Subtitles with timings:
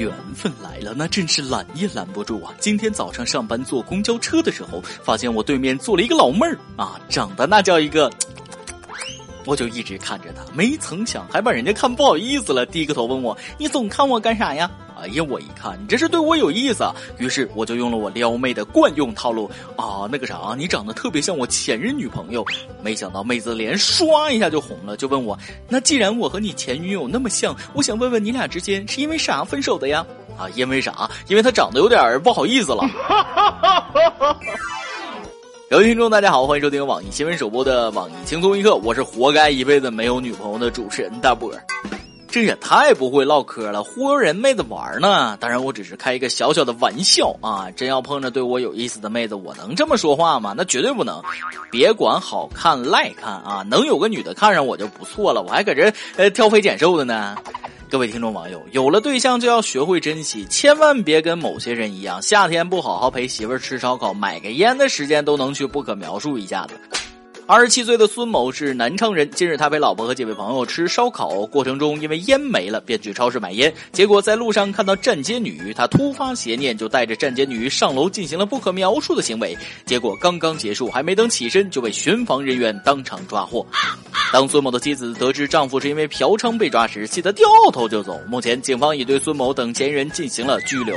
[0.00, 2.52] 缘分来了，那真是拦也拦不住啊！
[2.58, 8.10] 今天早上上班坐公交车的时候，发现我对面坐了一个老妹儿啊，长得那叫一个，
[9.44, 14.70] 我就一直看着她，没曾想还把人家看不好意思了，低个头问我：“你总看我干啥呀？”
[15.00, 16.84] 哎呀，我一看你这是对我有意思，
[17.16, 22.44] 于是我就用了我撩妹的惯用套路啊，那个啥，你长得特别像我前任女朋友。
[22.82, 25.38] 没想到妹子脸唰一下就红了，就问我：
[25.68, 30.04] 那既然我和你前女友那么像，我想问问你俩之间是因为啥分手的呀？
[30.36, 31.10] 啊，因为啥？
[31.28, 32.82] 因为她长得有点不好意思了。
[35.70, 41.50] 各位听众，大家好，欢迎收听网易新闻首播的网易轻松一刻，我是活该一辈子没有女朋友的主持人大波。
[42.30, 45.36] 这也太不会唠嗑了，忽悠人妹子玩呢。
[45.40, 47.68] 当然，我只是开一个小小的玩笑啊。
[47.72, 50.54] 真要碰着对我有意思的妹子，我能这么说话吗？
[50.56, 51.20] 那绝对不能。
[51.70, 55.42] 别管好看赖看啊，能有个女的看上我就不错了。
[55.42, 57.36] 我还搁这呃挑肥拣瘦的呢。
[57.90, 66.99] 各位听众网友，有了对象就要学会珍惜，千万别跟某些人一样，夏天不好好陪媳妇吃烧烤、买个烟的时间都能去不可描述一下子。
[67.50, 69.28] 二十七岁的孙某是南昌人。
[69.32, 73.74] 近日，他陪老婆和几位朋友吃烧烤过程中，因为烟没了，便去超市买烟。
[73.90, 79.58] 结果在路上看到站街女，他突发邪念，就带着站街女上楼进行了不可描述的行为。
[79.84, 83.66] 结果刚刚结束，还没等起身，就被巡防人员当场抓获。
[84.32, 88.16] 当孙某的妻子得知丈夫是因为嫖娼被抓时，气得掉头就走。
[88.28, 90.94] 目前，警方已对孙某等嫌疑人进行了拘留。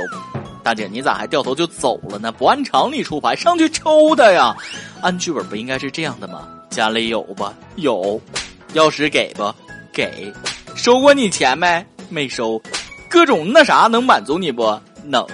[0.64, 2.32] 大姐，你咋还掉头就走了呢？
[2.32, 4.56] 不按常理出牌，上去抽他呀！
[5.02, 6.48] 按剧本不应该是这样的吗？
[6.70, 7.52] 家里有吧？
[7.76, 8.18] 有，
[8.72, 9.54] 钥匙给吧？
[9.92, 10.32] 给，
[10.74, 11.84] 收过你钱没？
[12.08, 12.60] 没收，
[13.10, 14.80] 各种那啥能满足你不？
[15.04, 15.24] 能。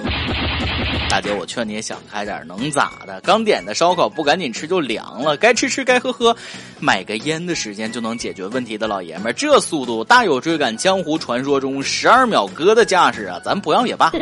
[1.11, 3.21] 大姐，我劝你也想开点，能咋的？
[3.23, 6.35] 刚点的烧烤不赶紧吃就凉了，该吃吃该喝喝，
[6.79, 13.41] 买个烟的时间就能解决问题的老爷们儿，这速度大有追赶江湖传说中十二秒哥的架势啊！
[13.45, 14.13] 咱不要也罢。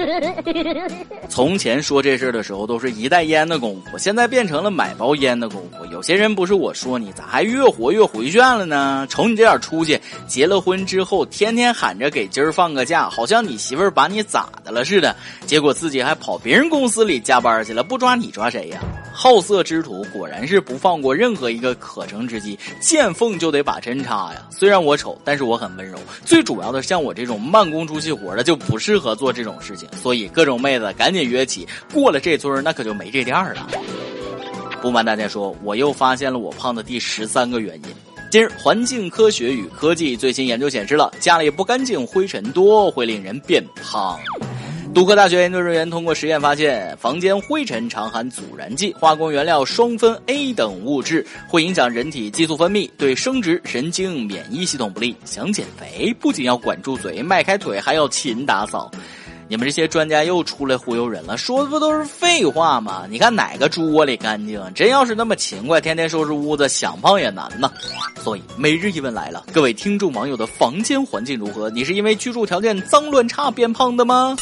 [1.28, 5.84] 从前说这事的时候都是一袋烟的功夫，现在变成了买包烟的功夫。
[5.92, 9.06] 有些人不是我说你，咋还越活越回旋了呢？
[9.10, 15.14] 瞅你这点出息，结了婚之后天天喊着给今儿放个假，好像你媳妇儿把你咋的了似的，
[15.44, 16.77] 结果自己还跑别人公。
[16.78, 18.80] 公司里加班去了，不抓你抓谁呀？
[19.12, 24.46] 好色之徒果然是不放过任何一个可乘之机，见缝就得把针插呀。
[24.48, 25.98] 虽然我丑，但是我很温柔。
[26.24, 29.88] 最主要的，像我这种慢工出细活的就不适合做这种事情。
[30.00, 33.68] 所以各种妹子赶紧约起，过了这村那可就没这店了。
[34.80, 37.82] 不瞒大家说，我又发现了我胖的第十三个原因。
[38.30, 44.16] 今日，环境科学与科技最新研究显示了，家里不干净、灰尘多会令人变胖。
[44.94, 55.14] 杜克大学研究人员通过实验发现，房间灰尘常含阻燃剂、化工原料双酚 A 等物质，会影响人体激素分泌，对生殖、神经、免疫系统不利。
[55.24, 58.90] 想减肥，不仅要管住嘴、迈开腿，还要勤打扫。
[59.46, 63.04] 你们这些专家又出来忽悠人了，说的不都是废话吗？
[63.08, 64.60] 你看哪个猪窝里干净？
[64.74, 67.70] 真要是那么勤快，天天收拾屋子，想胖也难呐。
[68.24, 71.70] 所以每日一问来了，各位听众网友的房间环境如何？
[71.70, 74.36] 你是因为居住条件脏乱差变胖的吗？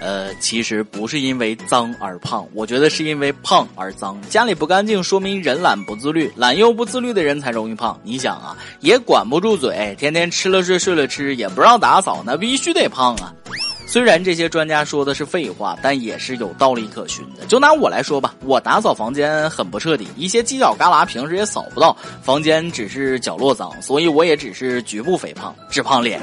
[0.00, 4.20] 呃，其实不是因为脏而胖，我觉得是因为胖而脏。
[4.28, 7.98] 家里不干净，说明人懒不自律，懒又不自律的人才容易胖。
[8.02, 13.32] 你想啊，也管不住嘴，天天吃了睡，睡了吃，也不让打扫，那必须得胖啊。
[13.86, 17.44] 虽然这些专家说的是废话，但也是有道理可循的。
[17.46, 26.20] 就拿我来说吧，我打扫房间很不彻底，一些犄角旮旯平时也扫不到，房间只是角落脏，所以我也只是局部肥胖，只胖脸。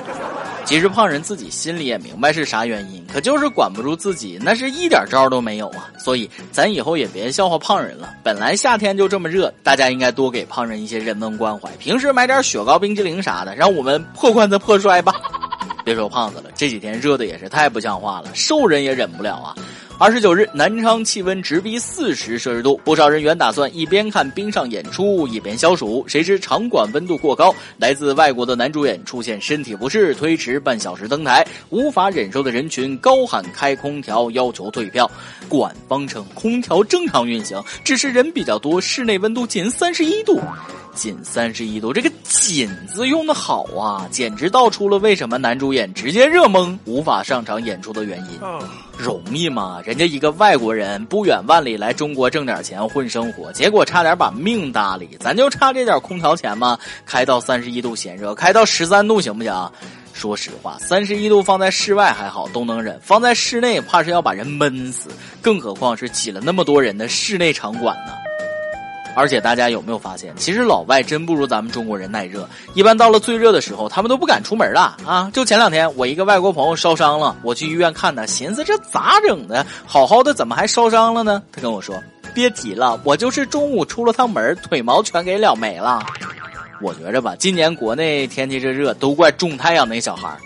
[0.72, 5.90] 其实胖人自己心里也明白是啥原因，可就是管不住自己，那是一点招都没有啊！
[5.98, 8.14] 所以咱以后也别笑话胖人了。
[8.24, 15.14] 本来夏天就这么热，大家应该多给胖人一些人文关怀，平时买点雪糕、冰激凌啥的，让我们破罐子破摔吧。
[15.84, 19.54] 别说胖子了，这几天热的也是太不像话了，瘦人也忍不了啊。
[20.02, 35.08] 二十九日，南昌气温直逼四十摄氏度，不少人员打算一边看冰上演出一边消暑，谁知场馆温度过高，来自外国的男主演出现身体不适，推迟半小时登台，无法忍受的人群高喊开空调，要求退票。
[35.48, 40.42] 馆方称空调正常运行，只是人比较多，室内温度仅三十一度。
[40.94, 48.40] 仅三十一度，这个“仅”字用的好啊，简直道出了为什么男主演直接热懵，无法上场演出的原因。
[48.98, 49.82] 容易吗？
[49.86, 55.18] 人家一个外国人不远万里来中国挣点钱混生活，结果差点把命搭里。
[55.20, 56.78] 咱就差这点空调钱吗？
[57.06, 59.72] 开到三十一度嫌热，开到十三度行不行？
[60.14, 65.10] 说实话，三十一度放在室外还好都能忍，放在室内怕是要把人闷死。
[65.42, 68.14] 更何况是挤了那么多人的室内场馆呢？
[69.16, 72.48] 而且大家有没有发现，其实老外真不如咱们中国人耐热。
[72.74, 75.30] 一般到了最热的时候，他们都不敢出门了啊！
[75.34, 79.66] 就前两天，我一个外国朋友烧伤了，我去医院看他，寻思这咋整的？
[79.86, 81.42] 好好的怎么还烧伤了呢？
[81.52, 82.02] 他跟我说
[82.34, 86.04] ：“别提了，我就是中午出了趟门，腿毛全给燎没了。”
[86.82, 90.38] 我觉着吧，今年国内天气这热，都怪种太阳那小孩儿。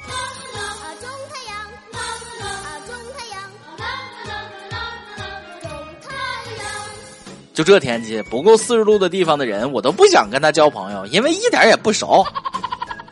[7.56, 12.22] 就这天气，不够四十度的地方的人，我都不想跟他交朋友，因为一点也不熟。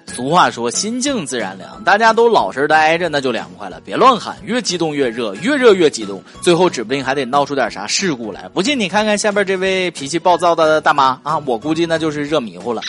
[0.07, 3.81] 俗话说，心静自然凉，大家都老实待着，那就凉快了。
[3.86, 8.48] 别乱喊，越激动越热，越热越激动，最后指不定还得闹出点啥事故来。
[8.50, 12.81] 不信你看看下边这位脾气暴躁的大妈啊，我估计那就是热迷糊了。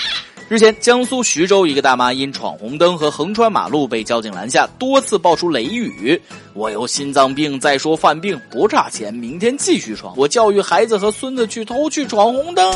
[0.47, 6.21] 日前，江苏徐州一个大妈因闯红灯和横穿马路被交警拦下，多次爆出雷语
[6.53, 10.13] ：“我有心脏病，再说犯病，不差钱，明天继续闯。
[10.19, 12.71] 我教育孩子和孙子去偷去闯红灯。”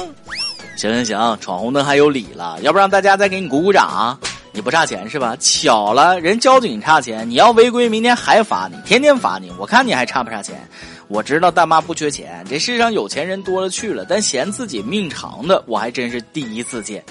[0.79, 4.19] 行行行，闯红灯还有理了，要不让大家再给你鼓鼓掌？
[4.53, 5.37] 你不差钱是吧？
[5.38, 10.67] 巧了，人交警差钱，你要违规，明天还罚你，天天罚你，我看你还差不差钱？
[11.08, 17.02] 我知道大妈不缺钱，这世上有钱人多了去了，但嫌自己命长的，我还真是第一次见。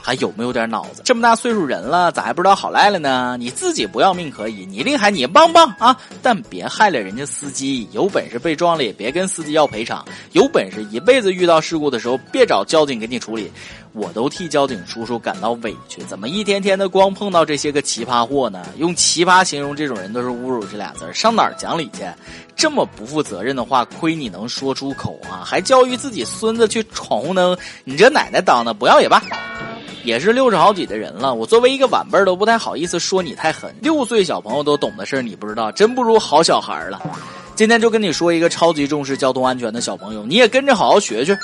[0.00, 1.02] 还有没有点脑子？
[1.04, 3.36] 这么大岁数人了，咋还不知道好赖了呢？
[3.38, 5.94] 你自己不要命可以，你厉害你棒棒啊！
[6.22, 10.02] 但别害了人家司机，有本事被撞了也别跟司机要赔偿，
[10.32, 13.52] 有本事一辈子遇到事故的时候别找交警给你处理。
[13.94, 18.64] 我都替交警叔叔感到委屈，怎么一天天的光碰到这些个奇葩货呢？
[18.78, 22.04] 用奇葩形容这种人都是侮辱这俩字儿上哪儿讲理去？
[22.56, 25.44] 这么不负责任的话，亏你能说出口啊！
[25.44, 29.22] 还教育自己孙子去闯红灯，你这奶奶当的不要也罢。
[30.04, 33.72] 也是六十好几的人了，我作为一个晚辈都不太好意思说你太狠。
[33.80, 37.00] 六岁小朋友都懂的事儿你不知道，真不如好小孩了。
[37.54, 41.38] 今天就跟你说一个超级重视交通安全的小朋友，你也跟着好好学学。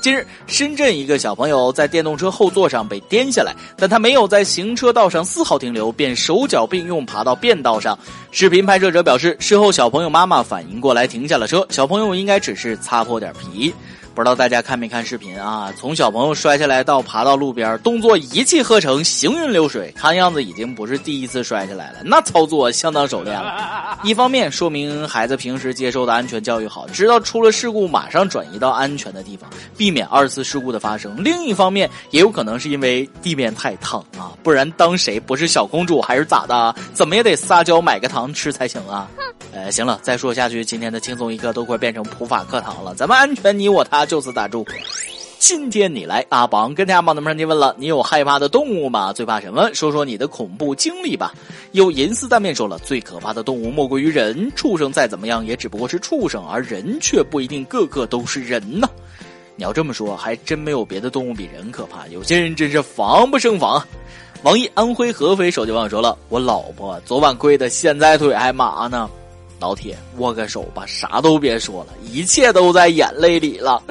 [0.00, 7.98] 近日，深圳一个小朋友在电动车后座上被颠下来，但他没有在行车道上丝毫停留，便手脚并用爬到便道上。
[8.30, 13.74] 视频拍摄者表示，事后小朋友妈妈反应过来停下了车，小朋友应该只是擦破点皮。
[14.20, 15.72] 不知道大家看没看视频啊？
[15.78, 23.98] 从小朋友摔下来到爬到路边，动作一气呵成，行云流水，看样子已经不是第一次摔下来了，那操作相当熟练了。
[24.02, 31.24] 一方面说明孩子平时接受的安全教育好，知道出了事故马上转移到安全的地方，避免二次事故的发生。
[31.24, 36.74] 另一方面，也有可能是因为地面太烫啊，不然当谁不是小公主还是咋的？
[36.92, 39.08] 怎么也得撒娇买个糖吃才行啊。
[39.52, 42.94] 呃，行了，再说下去，今天的轻松一刻都快变成普法课堂了。
[42.94, 44.66] 咱们安全你我他就此打住。
[45.38, 49.12] 今天你来阿榜跟大家宝们们提问了，你有害怕的动物吗？
[49.12, 49.72] 最怕什么？
[49.72, 51.32] 说说你的恐怖经历吧。
[51.70, 58.90] 有银丝蛋面说了，最可怕的动物莫过于人，畜生再怎么样也只不过是畜生，而人却不一定个个都是人呢。
[59.54, 62.04] 你要这么说，还真没有别的动物比人可怕。
[62.08, 63.80] 有些人真是防不胜防。
[64.42, 69.08] 网易安徽合肥手机网友说了，我老婆昨晚跪的，现在腿还麻呢。
[69.60, 73.82] 老铁，握个手吧，啥都别说了，一切都在眼泪里了。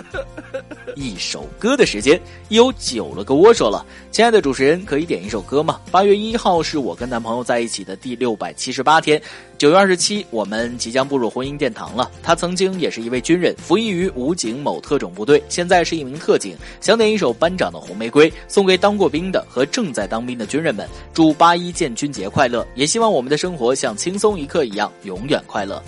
[0.96, 2.20] 一首歌的时间，
[2.50, 5.80] 有九了个窝说了，亲爱的主持人，可以点一首歌吗？
[5.92, 9.22] 八月一号是我跟男朋友在一起的第六百七十八天，
[9.56, 12.10] 九月二十七，我们即将步入婚姻殿堂了。
[12.24, 16.58] 他曾经也是一位军人，服役于武警某特种部队，现在是一名特警。
[16.82, 22.66] 想点一首班长的红玫瑰，送给当过兵的和正在当兵的军人们，祝八一建军节快乐！
[22.74, 25.82] 也希望我们的生活像轻松一刻一样，永远快乐。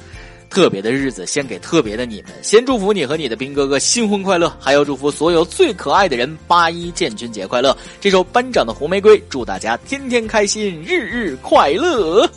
[0.51, 7.75] 特别的日子献给特别的你们，先祝福你和你的兵哥哥新婚快乐，还要祝福所有最可爱的人八一建军节快乐。
[8.01, 12.29] 这首班长的红玫瑰，祝大家天天开心，日日快乐。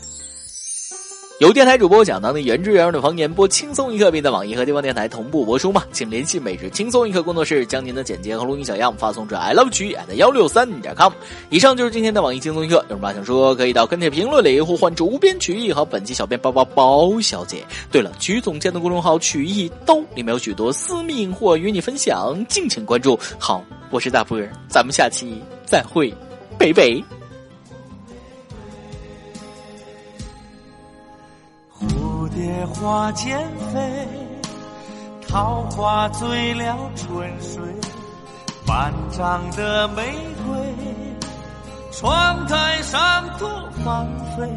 [1.45, 5.85] 有电台主播讲当地原汁原味的方言播轻松一刻，并在网易和地方电台同步播出吗？
[5.93, 11.13] 请联系每日轻松一刻工作室，将您的简介和录音小样发送至 i love 曲艺 at 幺六三点 com。
[11.51, 17.63] 以上就是今天的网易轻松一刻，有什么话想说，可以到跟帖评论里呼唤主编曲艺和本期小编包包包小姐。
[17.93, 23.21] 对了，曲总监的公众号曲艺刀里面有许多私密或与你分享，敬请关注。
[23.39, 26.11] 好，我是大波儿，咱们下期再会，
[26.59, 27.05] 北北。
[32.35, 33.39] 蝶花间
[33.73, 34.09] 飞，
[35.29, 37.63] 桃花醉了春水，
[38.67, 40.03] 半张的玫
[40.45, 40.75] 瑰，
[41.93, 43.49] 窗台上多
[43.85, 44.51] 芳菲，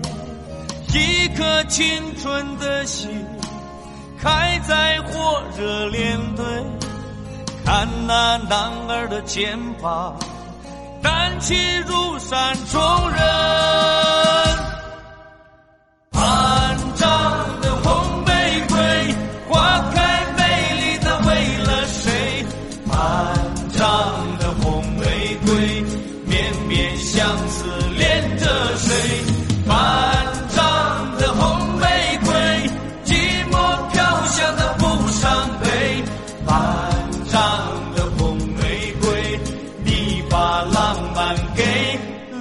[0.98, 1.86] 一颗青
[2.17, 3.24] 春的心，
[4.19, 6.46] 开在火热连队，
[7.63, 10.17] 看那男儿的肩膀，
[11.03, 11.53] 担起
[11.86, 12.81] 如山重
[13.12, 13.97] 任。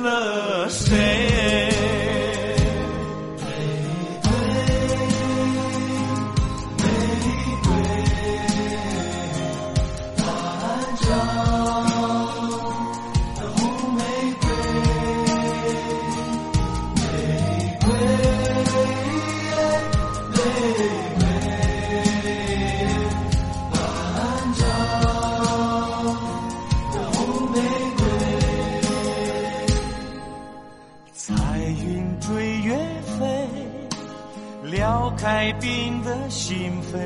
[0.07, 0.95] 了谁？
[3.43, 3.45] 玫
[4.23, 4.31] 瑰，
[6.79, 6.85] 玫
[7.65, 7.67] 瑰，
[10.23, 10.25] 万
[11.03, 11.05] 丈
[13.35, 13.59] 的红
[13.97, 14.01] 玫
[14.41, 14.45] 瑰。
[16.95, 17.03] 玫
[17.83, 17.87] 瑰，
[20.31, 20.37] 玫
[21.11, 21.16] 瑰。
[35.27, 36.97] 带冰的心扉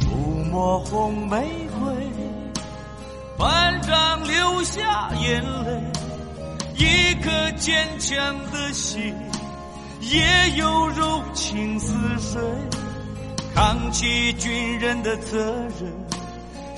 [0.00, 0.16] 抚
[0.50, 1.46] 摸红玫
[1.78, 1.94] 瑰
[3.36, 5.82] 班长流下眼泪。
[6.74, 8.18] 一颗坚强
[8.50, 9.14] 的心
[10.00, 12.40] 也有柔情似水
[13.54, 15.38] 扛起军人的责
[15.78, 15.92] 任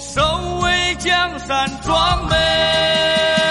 [0.00, 0.20] 守
[0.62, 3.43] 卫江山壮美